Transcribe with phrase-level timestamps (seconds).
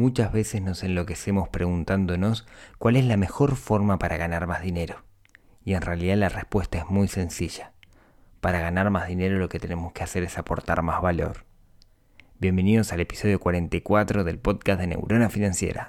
[0.00, 2.46] Muchas veces nos enloquecemos preguntándonos
[2.78, 5.04] cuál es la mejor forma para ganar más dinero.
[5.62, 7.72] Y en realidad la respuesta es muy sencilla.
[8.40, 11.44] Para ganar más dinero lo que tenemos que hacer es aportar más valor.
[12.38, 15.88] Bienvenidos al episodio 44 del podcast de Neurona Financiera.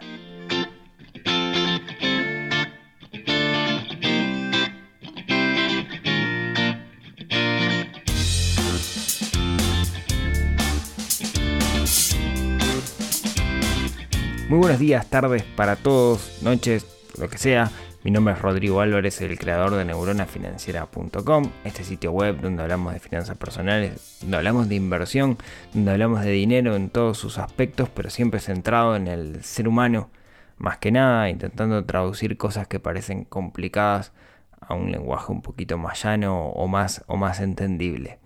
[14.51, 16.85] Muy buenos días, tardes para todos, noches,
[17.17, 17.71] lo que sea.
[18.03, 22.99] Mi nombre es Rodrigo Álvarez, el creador de neuronafinanciera.com, este sitio web donde hablamos de
[22.99, 25.37] finanzas personales, donde hablamos de inversión,
[25.73, 30.09] donde hablamos de dinero en todos sus aspectos, pero siempre centrado en el ser humano,
[30.57, 34.11] más que nada, intentando traducir cosas que parecen complicadas
[34.59, 38.19] a un lenguaje un poquito más llano o más, o más entendible.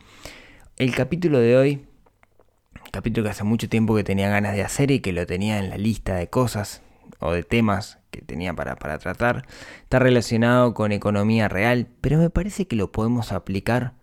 [0.78, 1.86] El capítulo de hoy
[2.96, 5.70] capítulo que hace mucho tiempo que tenía ganas de hacer y que lo tenía en
[5.70, 6.82] la lista de cosas
[7.20, 9.46] o de temas que tenía para, para tratar.
[9.82, 13.96] Está relacionado con economía real, pero me parece que lo podemos aplicar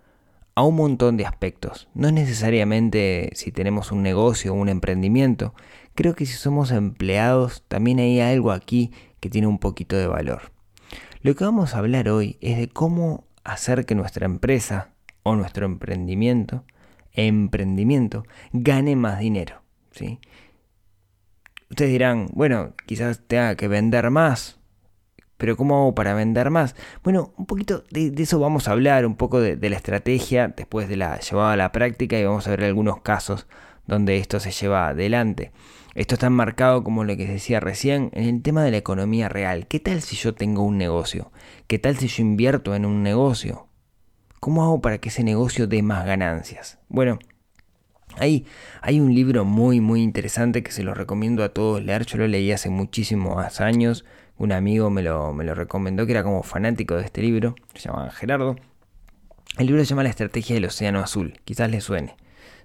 [0.55, 1.89] a un montón de aspectos.
[1.95, 5.55] No necesariamente si tenemos un negocio o un emprendimiento.
[5.95, 10.53] Creo que si somos empleados también hay algo aquí que tiene un poquito de valor.
[11.23, 14.91] Lo que vamos a hablar hoy es de cómo hacer que nuestra empresa
[15.23, 16.67] o nuestro emprendimiento
[17.13, 19.63] emprendimiento gane más dinero.
[19.91, 20.19] ¿sí?
[21.71, 24.59] Ustedes dirán, bueno, quizás tenga que vender más,
[25.39, 26.77] pero ¿cómo hago para vender más?
[27.03, 30.97] Bueno, un poquito de, eso vamos a hablar, un poco de, la estrategia después de
[30.97, 33.47] la llevada a la práctica y vamos a ver algunos casos
[33.87, 35.51] donde esto se lleva adelante.
[35.95, 39.67] Esto está enmarcado, como lo que decía recién, en el tema de la economía real.
[39.67, 41.33] ¿Qué tal si yo tengo un negocio?
[41.67, 43.67] ¿Qué tal si yo invierto en un negocio?
[44.43, 46.81] ¿Cómo hago para que ese negocio dé más ganancias?
[46.89, 47.21] Bueno,
[48.17, 48.45] hay,
[48.81, 52.07] hay un libro muy muy interesante que se lo recomiendo a todos leer.
[52.07, 54.05] Yo lo leí hace muchísimos años.
[54.39, 57.55] Un amigo me lo, me lo recomendó que era como fanático de este libro.
[57.75, 58.57] Se llama Gerardo.
[59.59, 61.39] El libro se llama La Estrategia del Océano Azul.
[61.45, 62.17] Quizás le suene.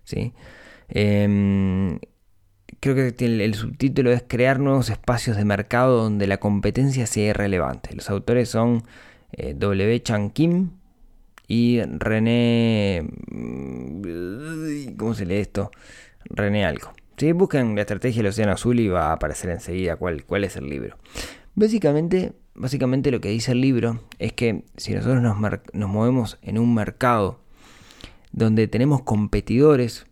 [0.04, 0.34] ¿sí?
[0.90, 2.00] Em,
[2.80, 7.94] creo que el, subtítulo es Crear nuevos espacios de mercado donde la competencia sea irrelevante.
[7.94, 8.82] Los autores son
[9.32, 10.02] eh, W.
[10.02, 10.72] Chan Kim
[11.48, 13.08] y René...
[13.32, 15.72] Mm, ¿Cómo se lee esto?
[16.26, 16.92] René algo.
[17.18, 20.56] Si buscan la estrategia del Océano Azul y va a aparecer enseguida cuál, cuál es
[20.56, 20.98] el libro.
[21.56, 25.38] Básicamente, básicamente lo que dice el libro es que si nosotros nos,
[25.74, 27.40] nos movemos en un mercado
[28.32, 30.06] donde tenemos competidores,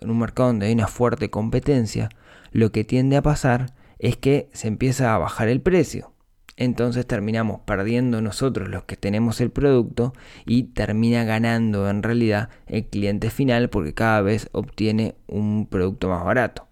[0.00, 2.08] en un mercado donde hay una fuerte competencia,
[2.52, 6.12] lo que tiende a pasar es que se empieza a bajar el precio
[6.56, 10.14] entonces terminamos perdiendo nosotros los que tenemos el producto
[10.46, 16.24] y termina ganando en realidad el cliente final porque cada vez obtiene un producto más
[16.24, 16.68] barato.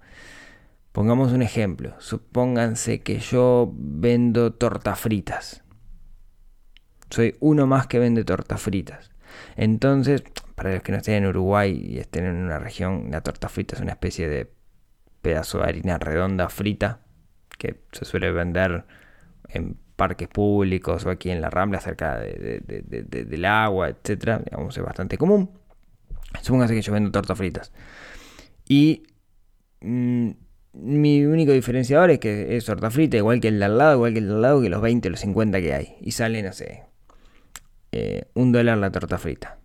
[0.93, 5.65] Pongamos un ejemplo, supónganse que yo vendo tortas fritas.
[7.11, 9.11] Soy uno más que vende tortas fritas.
[9.57, 10.23] Entonces,
[10.55, 13.77] para los que no estén en Uruguay y estén en una región, la torta frita
[13.77, 14.51] es una especie de
[15.21, 17.01] pedazo de harina redonda frita
[17.59, 18.85] que se suele vender
[19.55, 25.17] en parques públicos o aquí en la Rambla cerca del agua, etcétera, digamos, es bastante
[25.17, 25.51] común.
[26.43, 27.73] Supóngase que yo vendo tortas fritas.
[28.69, 29.05] Y
[29.81, 30.31] mm,
[30.73, 34.13] mi único diferenciador es que es torta frita, igual que el de al lado, igual
[34.13, 35.97] que el de al lado, que los 20 o los 50 que hay.
[36.01, 36.83] Y sale, no sé,
[37.93, 39.59] eh, un dólar la torta frita.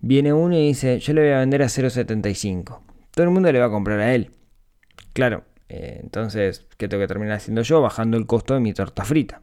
[0.00, 2.80] Viene uno y dice, yo le voy a vender a 0.75.
[3.12, 4.30] Todo el mundo le va a comprar a él.
[5.12, 7.80] Claro, eh, entonces, ¿qué tengo que terminar haciendo yo?
[7.80, 9.42] Bajando el costo de mi torta frita.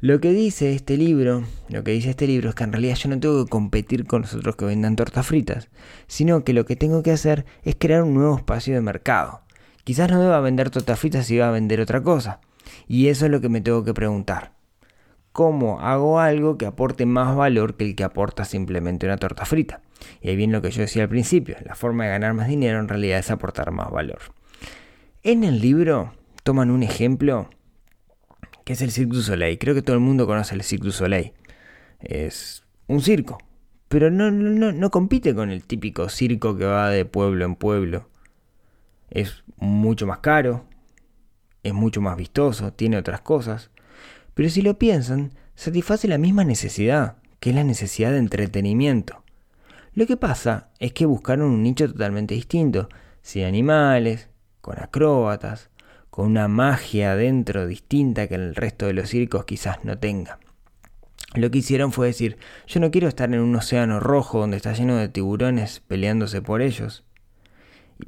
[0.00, 3.10] Lo que dice este libro, lo que dice este libro es que en realidad yo
[3.10, 5.68] no tengo que competir con los otros que vendan tortas fritas,
[6.06, 9.42] sino que lo que tengo que hacer es crear un nuevo espacio de mercado.
[9.84, 12.40] Quizás no deba vender tortas fritas si va a vender otra cosa.
[12.88, 14.52] Y eso es lo que me tengo que preguntar.
[15.32, 19.82] ¿Cómo hago algo que aporte más valor que el que aporta simplemente una torta frita?
[20.22, 22.80] Y ahí viene lo que yo decía al principio, la forma de ganar más dinero
[22.80, 24.20] en realidad es aportar más valor.
[25.22, 26.14] En el libro
[26.44, 27.50] toman un ejemplo
[28.64, 29.58] que es el Cirque du Soleil.
[29.58, 31.34] Creo que todo el mundo conoce el Cirque du Soleil.
[32.00, 33.36] Es un circo,
[33.88, 38.08] pero no, no, no compite con el típico circo que va de pueblo en pueblo.
[39.10, 40.64] Es mucho más caro,
[41.62, 43.70] es mucho más vistoso, tiene otras cosas.
[44.32, 49.22] Pero si lo piensan, satisface la misma necesidad, que es la necesidad de entretenimiento.
[49.92, 52.88] Lo que pasa es que buscaron un nicho totalmente distinto,
[53.20, 54.30] sin animales,
[54.60, 55.70] con acróbatas,
[56.10, 60.38] con una magia dentro distinta que el resto de los circos quizás no tenga.
[61.34, 64.72] Lo que hicieron fue decir, yo no quiero estar en un océano rojo donde está
[64.72, 67.04] lleno de tiburones peleándose por ellos,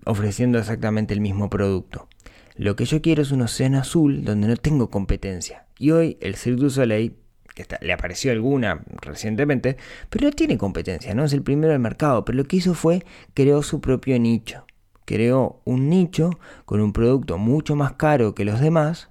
[0.04, 2.08] ofreciendo exactamente el mismo producto.
[2.56, 5.66] lo que yo quiero es un océano azul donde no tengo competencia.
[5.78, 7.16] Y hoy el Cirque du Soleil,
[7.55, 9.78] que le apareció alguna recientemente,
[10.10, 13.05] pero no tiene competencia, no es el primero del mercado, pero lo que hizo fue
[13.34, 14.66] creó su propio nicho.
[15.12, 16.30] Creó un nicho
[16.64, 19.10] con un producto mucho más caro que los demás,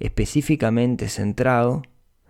[0.00, 1.82] específicamente centrado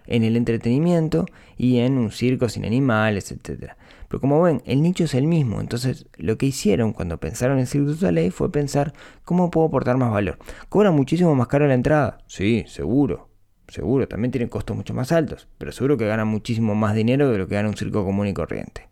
[0.05, 1.25] en el entretenimiento
[1.57, 3.73] y en un circo sin animales, etc.
[4.07, 7.67] Pero como ven, el nicho es el mismo, entonces lo que hicieron cuando pensaron en
[7.67, 8.93] Cirque du Soleil fue pensar
[9.25, 10.37] cómo puedo aportar más valor.
[10.69, 12.19] ¿Cobra muchísimo más caro la entrada?
[12.27, 13.31] Sí, seguro,
[13.69, 17.39] seguro, también tienen costos mucho más altos, pero seguro que ganan muchísimo más dinero de
[17.39, 18.90] lo que gana un circo común y corriente.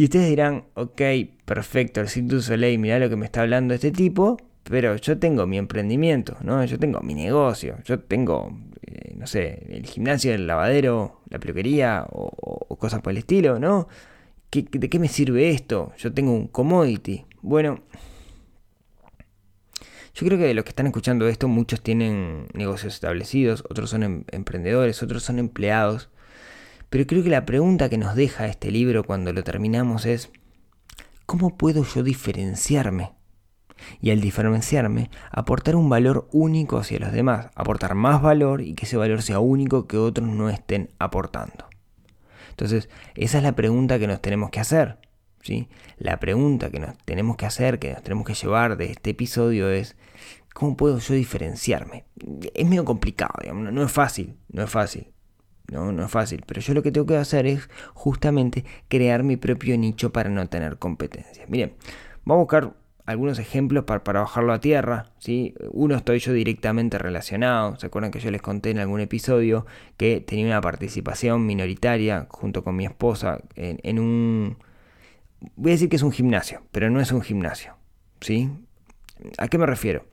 [0.00, 1.02] Y ustedes dirán, ok,
[1.44, 5.18] perfecto, el Cirque du Soleil, mirá lo que me está hablando este tipo, pero yo
[5.18, 6.64] tengo mi emprendimiento, ¿no?
[6.64, 8.50] Yo tengo mi negocio, yo tengo,
[8.80, 13.88] eh, no sé, el gimnasio, el lavadero, la peluquería o, cosas por el estilo, ¿no?
[14.50, 15.92] ¿De qué me sirve esto?
[15.98, 17.26] Yo tengo un commodity.
[17.42, 17.82] Bueno,
[20.14, 24.02] yo creo que de los que están escuchando esto, muchos tienen negocios establecidos, otros son
[24.02, 26.08] em, emprendedores, otros son empleados.
[26.90, 30.30] Pero creo que la pregunta que nos deja este libro cuando lo terminamos es,
[31.24, 33.12] ¿cómo puedo yo diferenciarme
[34.00, 38.86] y al diferenciarme, aportar un valor único hacia los demás, aportar más valor y que
[38.86, 41.68] ese valor sea único que otros no estén aportando.
[42.50, 44.98] Entonces, esa es la pregunta que nos tenemos que hacer.
[45.42, 45.68] ¿sí?
[45.98, 49.70] La pregunta que nos tenemos que hacer, que nos tenemos que llevar de este episodio
[49.70, 49.96] es,
[50.52, 52.04] ¿cómo puedo yo diferenciarme?
[52.54, 55.12] Es medio complicado, digamos, no es fácil, no es fácil.
[55.70, 59.36] No, no es fácil, pero yo lo que tengo que hacer es justamente crear mi
[59.36, 61.44] propio nicho para no tener competencia.
[61.46, 61.74] Miren,
[62.24, 62.74] vamos a buscar
[63.06, 65.12] algunos ejemplos para, bajarlo a tierra.
[65.18, 65.54] ¿sí?
[65.70, 67.76] Uno estoy yo directamente relacionado.
[67.76, 69.64] ¿Se acuerdan que yo les conté en algún episodio
[69.96, 74.58] que tenía una participación minoritaria junto con mi esposa en, un...
[75.54, 77.76] Voy a decir que es un gimnasio, pero no es un gimnasio.
[78.20, 78.50] ¿sí?
[79.38, 80.09] ¿A qué me refiero?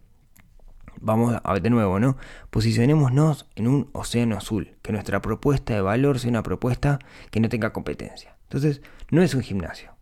[1.02, 2.18] Vamos a ver de nuevo, ¿no?
[2.50, 7.00] Posicionémonos en un océano azul, que nuestra propuesta de valor sea una propuesta
[7.32, 8.38] que no tenga competencia.
[8.44, 9.96] Entonces, no es un gimnasio.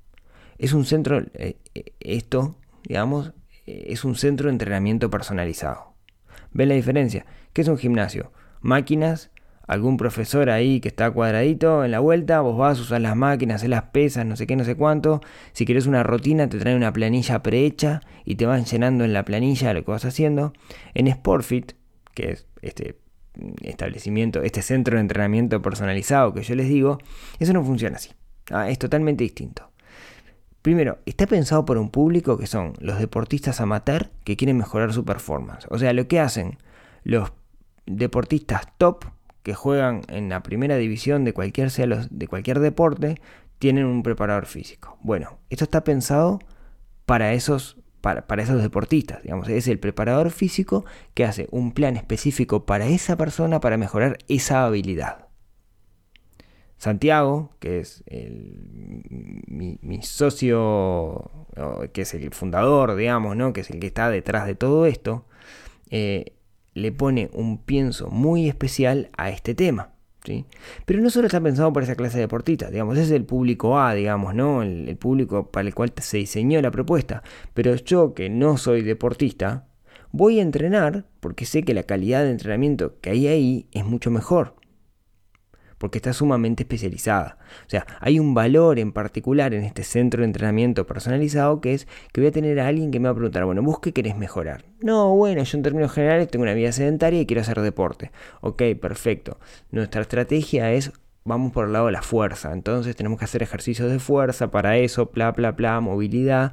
[0.57, 2.57] Es un centro, eh, eh, esto
[2.87, 3.33] digamos,
[3.65, 5.93] eh, es un centro de entrenamiento personalizado.
[6.51, 7.25] ¿Ven la diferencia?
[7.53, 8.31] ¿Qué es un gimnasio?
[8.61, 9.31] Máquinas,
[9.67, 13.57] algún profesor ahí que está cuadradito en la vuelta, vos vas, a usar las máquinas,
[13.57, 15.21] hacer las pesas, no sé qué, no sé cuánto.
[15.53, 19.25] Si quieres una rutina, te trae una planilla prehecha y te van llenando en la
[19.25, 20.53] planilla lo que vas haciendo.
[20.93, 21.73] En Sportfit,
[22.13, 22.99] que es este
[23.61, 26.99] establecimiento, este centro de entrenamiento personalizado que yo les digo,
[27.39, 28.11] eso no funciona así.
[28.51, 29.71] Ah, es totalmente distinto.
[30.61, 35.05] Primero, está pensado por un público que son los deportistas amateur que quieren mejorar su
[35.05, 35.67] performance.
[35.69, 36.57] O sea, lo que hacen
[37.03, 37.33] los
[37.85, 39.05] deportistas top
[39.45, 43.21] que juegan en la primera división de cualquier, de cualquier deporte
[43.59, 44.97] tienen un preparador físico.
[45.03, 46.39] Bueno, esto está pensado
[47.05, 49.21] para esos, para, para esos deportistas.
[49.21, 50.83] Digamos, es el preparador físico
[51.13, 55.27] que hace un plan específico para esa persona para mejorar esa habilidad.
[56.79, 61.45] Santiago, que es mi, socio,
[61.93, 63.53] que es el fundador, digamos, ¿no?
[63.53, 65.27] que es el que está detrás de todo esto,
[65.91, 66.33] eh,
[66.75, 69.89] le pone un pienso muy especial a este tema.
[70.23, 70.45] ¿sí?
[70.85, 73.95] Pero no solo está pensado por esa clase de deportistas, digamos, es el público A,
[73.95, 74.61] digamos, ¿no?
[74.61, 77.23] El público para el cual se diseñó la propuesta.
[77.53, 79.67] Pero yo, que no soy deportista,
[80.11, 84.11] voy a entrenar porque sé que la calidad de entrenamiento que hay ahí es mucho
[84.11, 84.55] mejor
[85.85, 87.37] porque está sumamente especializada.
[87.67, 91.87] O sea, hay un valor en particular en este centro de entrenamiento personalizado que es
[92.11, 94.17] que voy a tener a alguien que me va a preguntar, bueno, ¿vos qué querés
[94.17, 94.65] mejorar?
[94.81, 98.09] No, bueno, yo en términos generales tengo una vida sedentaria y quiero hacer deporte.
[98.41, 99.37] Ok, perfecto.
[99.69, 100.91] Nuestra estrategia es
[101.23, 102.51] vamos por el lado de la fuerza.
[102.51, 106.51] Entonces tenemos que hacer ejercicios de fuerza para eso, bla, bla, bla, movilidad.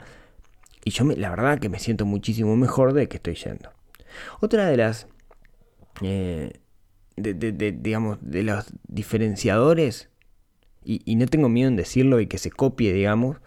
[0.85, 3.71] Y yo la verdad que me siento muchísimo mejor de que estoy yendo.
[4.41, 5.07] Otra de las
[6.03, 6.53] eh,
[7.17, 10.09] de, digamos, de los diferenciadores,
[10.85, 13.39] y, no tengo miedo en decirlo y que se copie, digamos,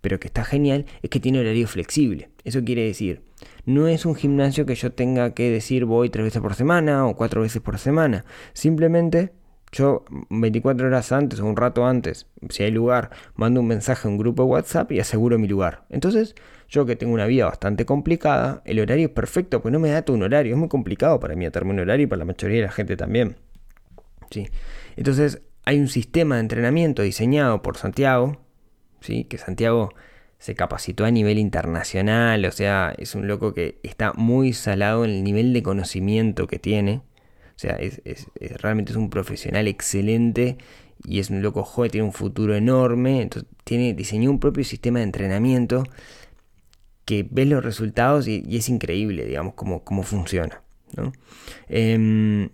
[0.00, 2.30] pero que está genial, es que tiene horario flexible.
[2.44, 3.22] Eso quiere decir,
[3.64, 7.16] no es un gimnasio que yo tenga que decir voy tres veces por semana o
[7.16, 8.24] cuatro veces por semana.
[8.52, 9.32] Simplemente
[9.72, 14.10] yo 24 horas antes o un rato antes, si hay lugar, mando un mensaje a
[14.10, 15.84] un grupo de WhatsApp y aseguro mi lugar.
[15.90, 16.34] Entonces,
[16.68, 20.02] yo que tengo una vida bastante complicada, el horario es perfecto, pues no me da
[20.02, 20.52] todo un horario.
[20.52, 22.96] Es muy complicado para mí atarme un horario y para la mayoría de la gente
[22.96, 23.36] también.
[24.30, 24.48] ¿sí?
[24.96, 28.38] Entonces, hay un sistema de entrenamiento diseñado por Santiago,
[29.00, 29.24] ¿sí?
[29.24, 29.90] que Santiago
[30.38, 35.10] se capacitó a nivel internacional, o sea, es un loco que está muy salado en
[35.10, 37.02] el nivel de conocimiento que tiene.
[37.56, 38.02] O sea, es,
[38.60, 40.58] realmente es un profesional excelente
[41.06, 43.22] y es un loco joven, tiene un futuro enorme.
[43.22, 45.84] Entonces, tiene, diseñó un propio sistema de entrenamiento
[47.06, 50.62] que ves los resultados y, es increíble, digamos, cómo, cómo funciona.
[51.68, 52.50] Em,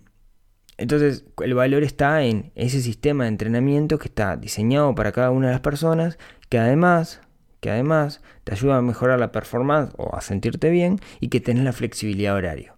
[0.77, 5.47] entonces, el valor está en ese sistema de entrenamiento que está diseñado para cada una
[5.47, 6.17] de las personas,
[6.49, 7.21] que además,
[7.59, 11.63] que además te ayuda a mejorar la performance o a sentirte bien y que tenés
[11.63, 12.72] la flexibilidad horaria.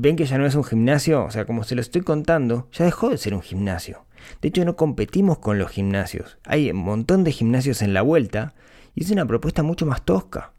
[0.00, 2.84] Ven que ya no es un gimnasio, o sea, como se lo estoy contando, ya
[2.84, 4.04] dejó de ser un gimnasio.
[4.40, 6.38] De hecho, no competimos con los gimnasios.
[6.44, 8.54] Hay un montón de gimnasios en la vuelta
[8.94, 10.52] y es una propuesta mucho más tosca.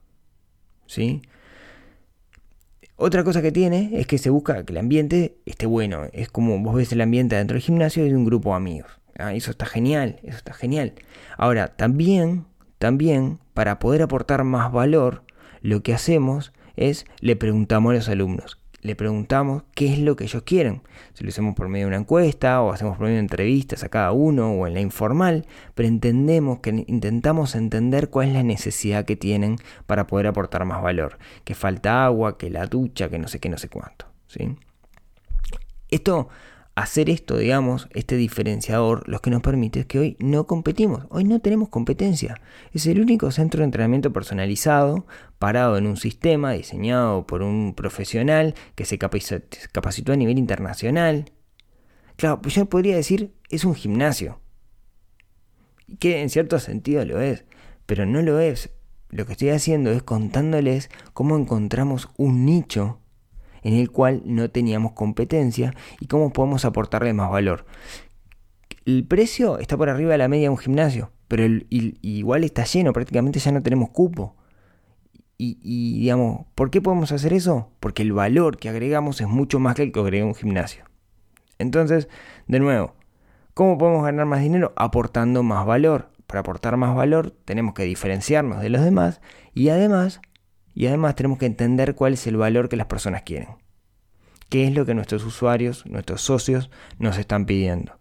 [0.88, 1.22] ¿Sí?
[2.98, 6.08] Otra cosa que tiene es que se busca que el ambiente esté bueno.
[6.12, 8.92] Es como vos ves el ambiente dentro del gimnasio y de un grupo de amigos.
[9.18, 10.96] Ah, eso está genial, eso está genial.
[11.38, 12.46] Ahora, también,
[12.78, 15.24] también, para poder aportar más valor,
[15.62, 20.24] lo que hacemos es le preguntamos a los alumnos, le preguntamos qué es lo que
[20.26, 20.82] ellos quieren.
[21.14, 23.90] Si lo hacemos por medio de una encuesta o hacemos por medio de entrevistas a
[23.90, 25.46] cada uno o en la informal,
[25.76, 30.82] pero entendemos que intentamos entender cuál es la necesidad que tienen para poder aportar más
[30.82, 31.18] valor.
[31.44, 34.06] Que falta agua, que la ducha, que no sé qué, no sé cuánto.
[34.28, 34.56] ¿sí?
[35.90, 36.30] Esto
[36.80, 41.26] hacer esto, digamos, este diferenciador, lo que nos permite es que hoy no competimos, hoy
[41.26, 42.40] no tenemos competencia.
[42.74, 45.06] Es el único centro de entrenamiento personalizado,
[45.40, 51.26] parado en un sistema diseñado por un profesional que se capacitó a nivel internacional.
[52.16, 54.40] Claro, pues yo podría decir, es un gimnasio.
[56.00, 57.44] Que en cierto sentido lo es,
[57.86, 58.70] pero no lo es.
[59.10, 62.99] Lo que estoy haciendo es contándoles cómo encontramos un nicho
[63.64, 67.66] en el cual no teníamos competencia y cómo podemos aportarle más valor.
[68.86, 72.94] El precio está por arriba de la media de un gimnasio, pero igual está lleno,
[72.94, 74.36] prácticamente ya no tenemos cupo.
[75.42, 77.72] Y, digamos, ¿por qué podemos hacer eso?
[77.80, 80.84] Porque el valor que agregamos es mucho más que el que agrega un gimnasio.
[81.60, 82.10] Entonces,
[82.48, 82.96] de nuevo,
[83.54, 84.74] ¿cómo podemos ganar más dinero?
[84.76, 86.10] Aportando más valor.
[86.28, 89.22] Para aportar más valor tenemos que diferenciarnos de los demás
[89.54, 90.22] y además
[90.80, 93.50] y además tenemos que entender cuál es el valor que las personas quieren.
[94.48, 98.00] ¿Qué es lo que nuestros usuarios, nuestros socios nos están pidiendo?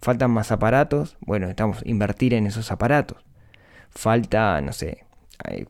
[0.00, 1.16] ¿Faltan más aparatos?
[1.20, 3.24] Bueno, estamos a invertir en esos aparatos.
[3.88, 5.04] Falta, no sé,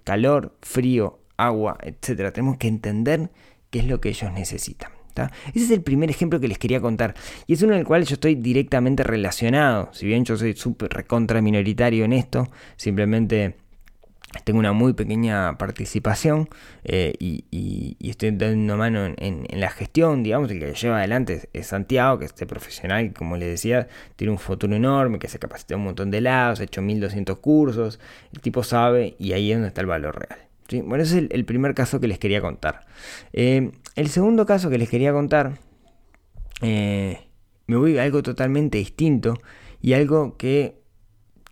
[0.04, 2.32] calor, frío, agua, etc.
[2.32, 3.30] Tenemos que entender
[3.68, 4.90] qué es lo que ellos necesitan.
[5.52, 7.14] Ese es el primer ejemplo que les quería contar.
[7.46, 9.90] Y es uno en el cual yo estoy directamente relacionado.
[9.92, 13.56] Si bien yo soy súper recontra minoritario en esto, simplemente
[14.44, 16.48] tengo una muy pequeña participación
[16.84, 22.18] eh, y, estoy dando mano en, la gestión, digamos, el que lleva adelante es, Santiago,
[22.18, 25.76] que es este profesional que, como les decía, tiene un futuro enorme, que se capacita
[25.76, 28.00] un montón de lados, ha hecho 1200 cursos,
[28.32, 30.40] el tipo sabe y ahí es donde está el valor real.
[30.86, 32.86] Bueno, ese es el, primer caso que les quería contar.
[33.32, 35.58] Eh, el segundo caso que les quería contar,
[36.62, 37.26] eh,
[37.66, 39.34] me voy a algo totalmente distinto
[39.80, 40.81] y algo que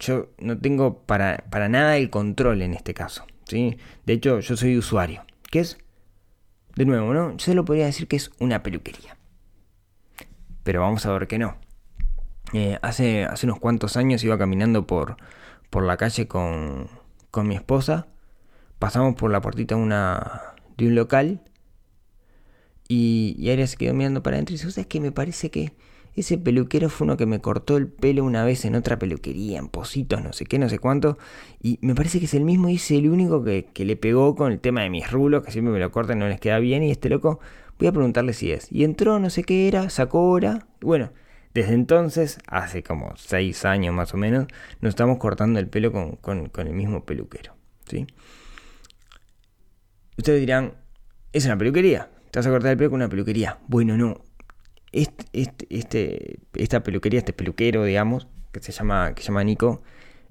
[0.01, 3.27] yo no tengo para, nada el control en este caso.
[3.45, 3.77] ¿sí?
[4.07, 5.25] De hecho, yo soy usuario.
[5.51, 5.79] ¿Qué es?
[6.75, 7.37] De nuevo, ¿no?
[7.37, 9.17] Yo lo podría decir que es una peluquería.
[10.65, 11.57] Pero vamos a ver que no.
[12.53, 15.17] Eh, hace, hace unos cuantos años iba caminando por,
[15.69, 16.89] por la calle con,
[17.31, 18.09] con mi esposa.
[18.79, 19.83] Pasamos por la puertita de
[20.87, 21.43] un local.
[22.89, 25.01] Y, y Aria se quedó mirando para adentro y dice, ¿sabes qué?
[25.01, 25.75] Me parece que
[26.15, 29.69] ese peluquero fue uno que me cortó el pelo una vez en otra peluquería, en
[29.69, 31.19] Positos, no sé qué, no sé cuánto.
[31.63, 34.53] Y me parece que es el mismo y es el único que, le pegó con
[34.53, 36.83] el tema de mis rulos, que siempre me lo cortan no les queda bien.
[36.83, 37.41] Y este loco,
[37.79, 38.71] voy a preguntarle si es.
[38.73, 40.67] Y entró, no sé qué era, sacó hora.
[40.81, 41.13] Bueno,
[41.55, 44.47] desde entonces, hace como seis años más o menos,
[44.81, 47.55] nos estamos cortando el pelo con, con el mismo peluquero.
[47.89, 48.07] ¿sí?
[50.19, 50.75] Ustedes dirán,
[51.33, 52.11] ¿es una peluquería?
[52.31, 53.59] ¿Te vas a cortar el pelo con una peluquería?
[53.69, 54.30] Bueno, no
[54.93, 59.83] este, este, esta peluquería, este peluquero, digamos, que se llama, que se llama Nico,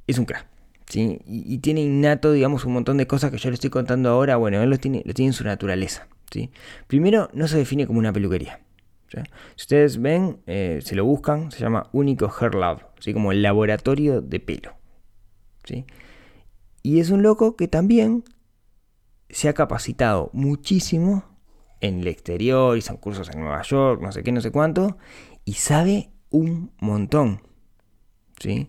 [0.07, 0.47] es un crack.
[0.87, 1.21] ¿sí?
[1.25, 4.35] Y, tiene innato, digamos, un montón de cosas que yo le estoy contando ahora.
[4.37, 6.07] Bueno, él lo tiene, lo tiene en su naturaleza.
[6.31, 6.51] ¿sí?
[6.87, 8.59] Primero, no se define como una peluquería.
[9.09, 9.17] Si
[9.63, 13.11] ustedes ven, eh, se lo buscan, se llama Único Hair Lab, ¿sí?
[13.11, 14.73] como el laboratorio de pelo.
[15.63, 15.85] ¿sí?
[16.83, 18.23] Y es un loco que también
[19.29, 21.23] se ha capacitado muchísimo
[21.81, 24.97] en el exterior, son cursos en Nueva York, no sé qué, no sé cuánto,
[25.45, 27.41] y sabe un montón.
[28.39, 28.67] ¿sí?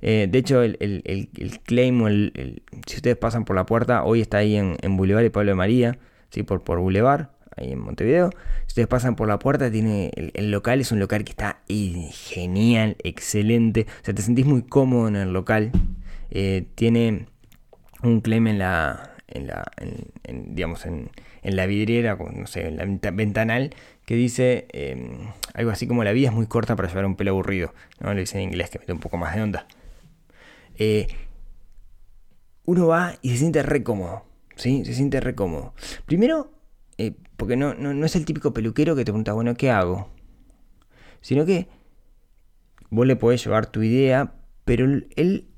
[0.00, 4.38] Eh, de hecho, el, el, claim, el, si ustedes pasan por la puerta, hoy está
[4.38, 5.98] ahí en, en Boulevard y Pablo de María,
[6.30, 6.42] ¿sí?
[6.42, 8.30] por, por Boulevard, ahí en Montevideo.
[8.62, 12.96] Si ustedes pasan por la puerta, tiene el, local es un local que está genial,
[13.04, 13.86] excelente.
[14.02, 15.70] O sea, te sentís muy cómodo en el local.
[16.30, 17.26] Eh, tiene
[18.02, 19.64] un claim en la, en la
[20.24, 21.10] digamos, en,
[21.42, 23.74] en la vidriera, no sé, en la ventanal,
[24.06, 27.32] que dice em, algo así como la vida es muy corta para llevar un pelo
[27.32, 27.74] aburrido.
[28.00, 28.14] ¿no?
[28.14, 29.66] Lo dice en inglés, que mete un poco más de onda.
[30.76, 31.08] Eh,
[32.64, 34.24] uno va y se siente re cómodo.
[34.56, 34.84] ¿Sí?
[34.84, 35.74] Se siente re cómodo.
[36.06, 36.52] Primero,
[36.98, 40.10] eh, porque no, no, es el típico peluquero que te pregunta, bueno, ¿qué hago?
[41.20, 41.68] Sino que
[42.90, 44.34] vos le podés llevar tu idea,
[44.64, 45.48] pero él,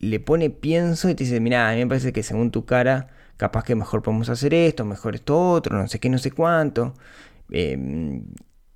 [0.00, 3.08] le pone pienso y te dice, mira, a mí me parece que según tu cara,
[3.38, 6.94] capaz que mejor podemos hacer esto, mejor esto otro, no sé qué, no sé cuánto.
[7.50, 8.24] Em,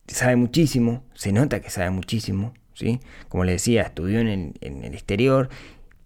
[0.09, 3.01] sabe muchísimo, se nota que sabe muchísimo, ¿sí?
[3.29, 5.51] Como le decía, estudió en el exterior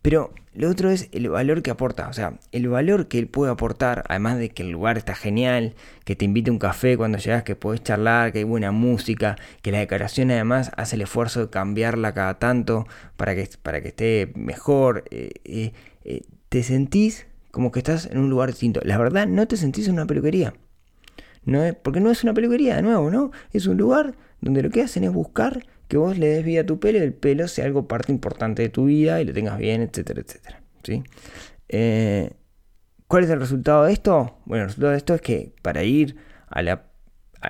[0.06, 3.50] pero lo otro es el valor que aporta, o sea, el valor que él puede
[3.50, 7.18] aportar, además de que el lugar está genial, que te invite a un café cuando
[7.18, 11.40] llegas, que podés charlar, que hay buena música, que la decoración además hace el esfuerzo
[11.40, 12.86] de cambiarla cada tanto
[13.16, 15.02] para que, para que esté mejor.
[15.10, 15.72] Eh, eh,
[16.04, 18.82] eh, te sentís como que estás en un lugar distinto.
[18.84, 20.52] La verdad, no te sentís en una peluquería.
[21.46, 23.30] No es, porque no es una peluquería, de nuevo, ¿no?
[23.50, 26.66] Es un lugar donde lo que hacen es buscar que vos le des vida a
[26.66, 29.56] tu pelo y el pelo sea algo parte importante de tu vida y lo tengas
[29.56, 30.60] bien, etcétera, etcétera.
[30.82, 31.02] ¿sí?
[31.70, 32.34] Eh,
[33.08, 34.36] ¿Cuál es el resultado de esto?
[34.44, 36.16] Bueno, el resultado de esto es que para ir
[36.48, 36.84] a, la,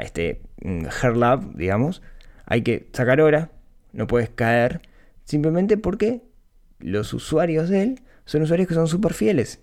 [0.00, 2.00] este mm, Hair Lab, digamos,
[2.44, 3.50] hay que sacar hora,
[3.92, 4.82] no puedes caer,
[5.25, 6.22] simplemente porque
[6.78, 9.58] los usuarios de él son usuarios que son súper fieles.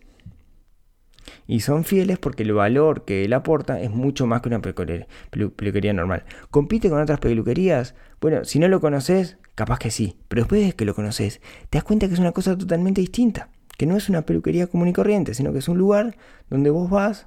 [1.48, 5.94] Y son fieles porque el valor que él aporta es mucho más que una peluquería,
[5.94, 6.24] normal.
[6.50, 7.96] ¿Compite con otras peluquerías?
[8.22, 10.18] Bueno, si no lo conoces, capaz que sí.
[10.28, 13.50] Pero después de que lo conoces, te das cuenta que es una cosa totalmente distinta.
[13.78, 16.16] Que no es una peluquería común y corriente, sino que es un lugar
[16.50, 17.26] donde vos vas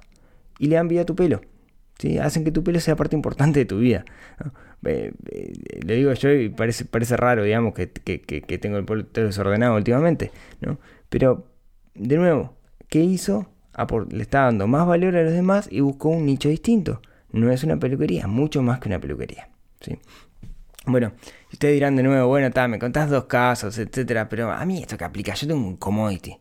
[0.59, 1.41] y le dan vida a tu pelo.
[1.99, 2.17] ¿sí?
[2.17, 4.05] Hacen que tu pelo sea parte importante de tu vida.
[4.81, 7.87] le digo yo y parece, parece raro, digamos, que,
[8.61, 10.31] tengo el pelo desordenado últimamente.
[10.61, 10.79] ¿no?
[11.09, 11.47] Pero,
[11.95, 12.53] de nuevo,
[12.87, 13.47] ¿qué hizo?
[14.09, 17.01] Le está dando más valor a los demás y buscó un nicho distinto.
[17.31, 19.49] No es una peluquería, mucho más que una peluquería.
[19.81, 19.99] ¿sí?
[20.85, 21.11] Bueno,
[21.51, 24.97] ustedes dirán de nuevo, bueno, ta, me contás dos casos, etcétera, pero a mí esto
[24.97, 26.37] que aplica, yo tengo un commodity.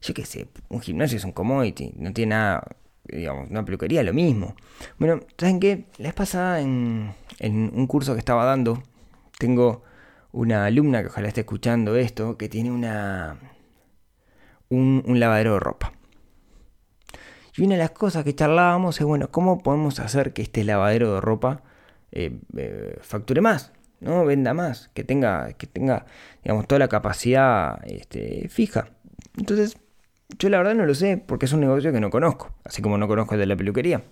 [0.00, 2.66] Yo qué sé, un gimnasio es un commodity, no tiene nada,
[3.04, 4.56] digamos, una peluquería, lo mismo.
[4.98, 5.84] Bueno, ¿saben qué?
[5.98, 8.82] La vez pasada en, un curso que estaba dando,
[9.38, 9.82] tengo
[10.32, 13.36] una alumna que ojalá esté escuchando esto, que tiene una
[14.70, 15.92] un lavadero de ropa.
[17.56, 21.14] Y una de las cosas que charlábamos es, bueno, ¿cómo podemos hacer que este lavadero
[21.14, 21.62] de ropa
[22.12, 23.72] eh, eh, facture más?
[24.02, 24.24] ¿no?
[24.24, 26.06] Venda más, que tenga, que tenga,
[26.42, 28.88] digamos, toda la capacidad este, fija.
[29.38, 29.76] Entonces,
[30.38, 32.98] yo la verdad no lo sé, porque es un negocio que no conozco, así como
[32.98, 34.02] no conozco el de la peluquería.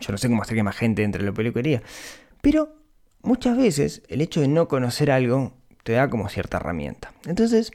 [0.00, 1.82] Yo no sé cómo hacer que más gente entre en la peluquería.
[2.40, 2.76] Pero
[3.22, 7.12] muchas veces el hecho de no conocer algo te da como cierta herramienta.
[7.26, 7.72] Entonces,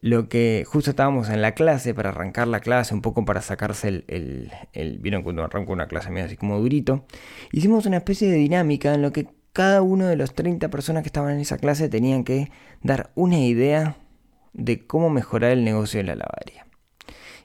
[0.00, 3.88] lo que justo estábamos en la clase para arrancar la clase, un poco para sacarse
[4.06, 7.04] el, el, vieron cuando arranco una clase medio así como durito,
[7.52, 11.08] hicimos una especie de dinámica en lo que cada uno de los 30 personas que
[11.08, 12.50] estaban en esa clase tenían que
[12.82, 13.96] dar una idea
[14.52, 16.66] de cómo mejorar el negocio de la lavandería.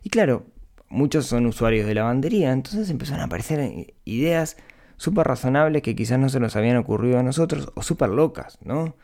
[0.03, 0.45] Y claro,
[0.87, 4.57] muchos son usuarios de lavandería, entonces empezaron a aparecer ideas
[4.97, 8.95] súper razonables que quizás no se nos habían ocurrido a nosotros o súper locas, ¿no?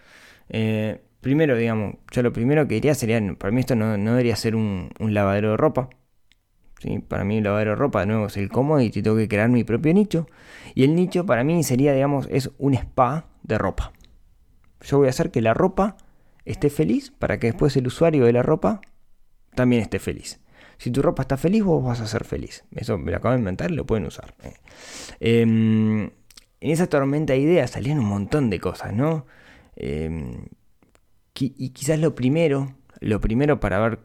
[0.49, 4.55] Eh, primero, digamos, yo lo primero que diría sería, para mí esto no, debería ser
[4.55, 5.89] un, lavadero de ropa.
[6.79, 6.99] ¿sí?
[6.99, 9.63] Para mí lavadero de ropa, de nuevo, es el cómodo y tengo que crear mi
[9.63, 10.27] propio nicho.
[10.75, 13.93] Y el nicho para mí sería, digamos, es un spa de ropa.
[14.81, 15.95] Yo voy a hacer que la ropa
[16.43, 18.81] esté feliz para que después el usuario de la ropa
[19.53, 20.39] también esté feliz.
[20.77, 22.63] Si tu ropa está feliz, vos vas a ser feliz.
[22.75, 24.33] Eso me lo acabo de inventar y lo pueden usar.
[25.19, 26.11] Em, en
[26.59, 29.27] esa tormenta de ideas salían un montón de cosas, ¿no?
[29.75, 30.45] Em,
[31.41, 33.99] y quizás lo primero, lo primero para ver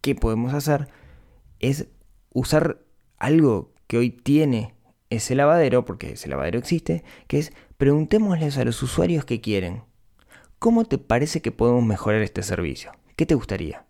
[0.00, 0.88] qué podemos hacer
[1.60, 1.88] es
[2.32, 2.80] usar
[3.18, 4.74] algo que hoy tiene
[5.10, 9.82] ese lavadero, porque ese lavadero existe, que es preguntémosles a los usuarios qué quieren.
[10.58, 12.92] ¿Cómo te parece que podemos mejorar este servicio?
[13.16, 13.86] ¿Qué te gustaría?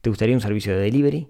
[0.00, 1.28] ¿Te gustaría un servicio de delivery?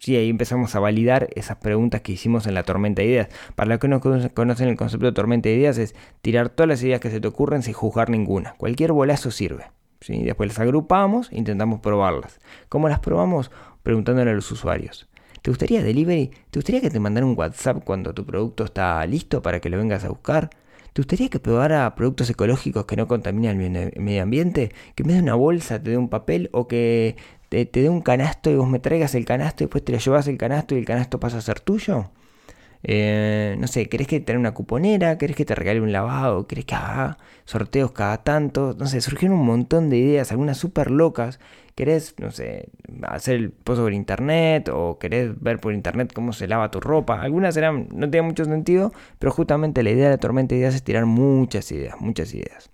[0.00, 3.28] Sí, ahí empezamos a validar esas preguntas que hicimos en la tormenta de ideas.
[3.54, 6.82] Para los que no conocen el concepto de tormenta de ideas es tirar todas las
[6.82, 8.54] ideas que se te ocurren sin juzgar ninguna.
[8.56, 9.66] Cualquier bolazo sirve.
[10.00, 10.22] ¿sí?
[10.22, 12.40] Después las agrupamos e intentamos probarlas.
[12.70, 13.50] ¿Cómo las probamos?
[13.82, 15.06] Preguntándole a los usuarios.
[15.42, 16.30] ¿Te gustaría delivery?
[16.50, 19.76] ¿Te gustaría que te mandara un WhatsApp cuando tu producto está listo para que lo
[19.76, 20.48] vengas a buscar?
[20.94, 24.72] ¿Te gustaría que probara productos ecológicos que no contaminan el medio ambiente?
[24.94, 26.48] ¿Que me vez de una bolsa te dé un papel?
[26.52, 27.16] ¿O que
[27.50, 30.28] te, dé un canasto y vos me traigas el canasto y después te lo llevas
[30.28, 32.10] el canasto y el canasto pasa a ser tuyo?
[32.82, 35.18] Eh, no sé, ¿querés que te una cuponera?
[35.18, 36.46] ¿Querés que te regale un lavado?
[36.46, 38.74] ¿Querés que haga sorteos cada tanto?
[38.78, 41.40] No sé, surgieron un montón de ideas, algunas súper locas.
[41.74, 42.68] ¿Querés, no sé,
[43.02, 44.70] hacer el pozo por internet?
[44.72, 47.20] ¿O querés ver por internet cómo se lava tu ropa?
[47.20, 50.74] Algunas eran, no tenían mucho sentido, pero justamente la idea de la tormenta de ideas
[50.74, 52.70] es tirar muchas ideas, muchas ideas.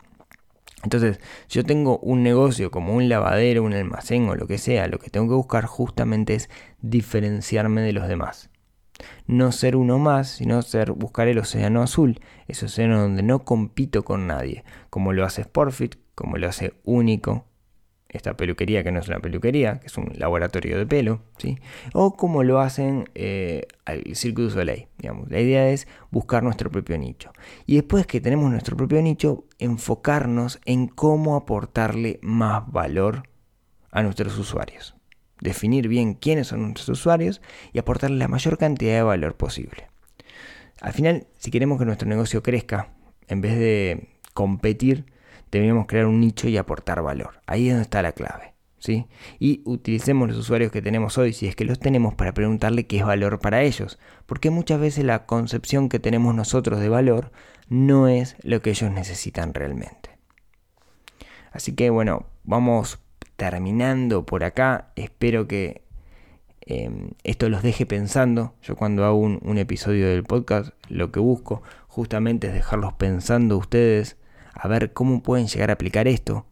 [0.82, 4.88] Entonces, si yo tengo un negocio como un lavadero, un almacén o lo que sea,
[4.88, 8.50] lo que tengo que buscar justamente es diferenciarme de los demás.
[9.26, 14.04] No ser uno más, sino ser buscar el océano azul, ese océano donde no compito
[14.04, 17.46] con nadie, como lo hace Sportfit, como lo hace Único,
[18.16, 21.58] esta peluquería que no es una peluquería, que es un laboratorio de pelo, ¿sí?
[21.92, 24.88] o como lo hacen eh, al Cirque du Soleil.
[24.98, 25.30] Digamos.
[25.30, 27.32] La idea es buscar nuestro propio nicho.
[27.66, 33.28] Y después que tenemos nuestro propio nicho, enfocarnos en cómo aportarle más valor
[33.90, 34.96] a nuestros usuarios.
[35.40, 39.88] Definir bien quiénes son nuestros usuarios y aportarle la mayor cantidad de valor posible.
[40.80, 42.90] Al final, si queremos que nuestro negocio crezca,
[43.28, 45.06] en vez de competir,
[45.56, 47.40] deberíamos crear un nicho y aportar valor.
[47.46, 48.54] Ahí es donde está la clave.
[48.78, 49.06] ¿sí?
[49.38, 52.98] Y utilicemos los usuarios que tenemos hoy, si es que los tenemos, para preguntarle qué
[52.98, 53.98] es valor para ellos.
[54.26, 57.32] Porque muchas veces la concepción que tenemos nosotros de valor
[57.68, 60.10] no es lo que ellos necesitan realmente.
[61.52, 63.00] Así que bueno, vamos
[63.36, 64.92] terminando por acá.
[64.96, 65.82] Espero que
[66.60, 68.54] em, esto los deje pensando.
[68.62, 74.16] Yo cuando hago un episodio del podcast, lo que busco justamente es dejarlos pensando ustedes
[74.56, 76.46] a ver cómo pueden llegar a aplicar esto.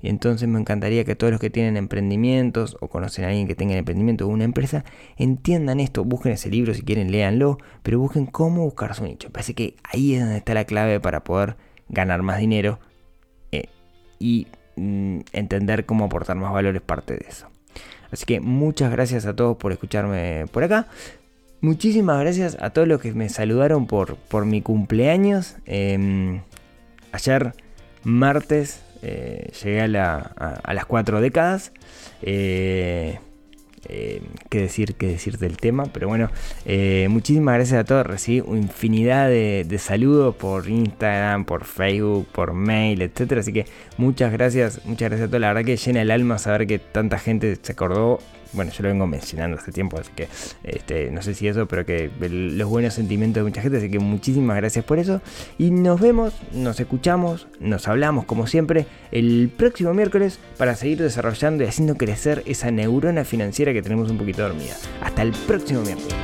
[0.00, 3.56] Y entonces me encantaría que todos los que tienen emprendimientos o conocen a alguien que
[3.56, 4.84] tenga emprendimiento o una empresa
[5.16, 9.30] entiendan esto, busquen ese libro si quieren, léanlo, pero busquen cómo buscar su nicho.
[9.30, 11.56] Parece que ahí es donde está la clave para poder
[11.88, 12.78] ganar más dinero
[13.50, 13.68] eh,
[14.20, 17.48] y mm, entender cómo aportar más valor es parte de eso.
[18.12, 20.86] Así que muchas gracias a todos por escucharme por acá.
[21.60, 25.56] Muchísimas gracias a todos los que me saludaron por, por mi cumpleaños.
[25.64, 26.42] Em,
[27.14, 27.54] Ayer,
[28.02, 31.70] martes, eh, llegué a, las cuatro décadas.
[32.22, 33.20] Eh,
[33.88, 36.28] eh, qué decir, qué decir del tema, pero bueno,
[37.08, 38.04] muchísimas gracias a todos.
[38.04, 43.42] Recibí infinidad de, de, saludos por Instagram, por Facebook, por mail, etcétera.
[43.42, 45.40] Así que muchas gracias, muchas gracias a todos.
[45.40, 48.18] La verdad que llena el alma saber que tanta gente se acordó
[48.54, 50.28] bueno, yo lo vengo mencionando hace tiempo, así que
[50.62, 53.98] este, no sé si eso, pero que los buenos sentimientos de mucha gente, así que
[53.98, 55.20] muchísimas gracias por eso.
[55.58, 61.64] Y nos vemos, nos escuchamos, nos hablamos como siempre el próximo miércoles para seguir desarrollando
[61.64, 64.76] y haciendo crecer esa neurona financiera que tenemos un poquito dormida.
[65.02, 66.14] Hasta el próximo miércoles.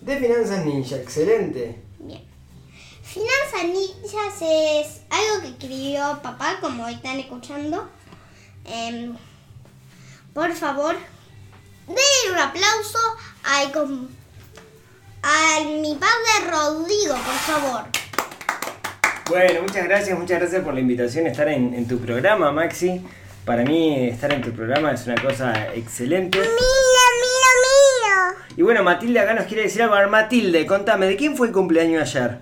[0.00, 1.76] De Finanzas Ninja, excelente.
[1.98, 2.22] Bien.
[3.02, 7.88] Finanzas Ninjas es algo que escribió papá, como están escuchando.
[8.66, 9.16] Em,
[10.34, 10.94] por favor,
[11.86, 12.98] denle un aplauso
[13.44, 13.62] a,
[15.22, 17.84] a mi padre Rodrigo, por favor.
[19.30, 23.02] Bueno, muchas gracias, muchas gracias por la invitación a estar en, en tu programa, Maxi.
[23.46, 26.38] Para mí estar en tu programa es una cosa excelente.
[28.56, 30.10] Y bueno, Matilde acá nos quiere decir algo.
[30.10, 32.40] Matilde, contame, ¿de quién fue el cumpleaños ayer?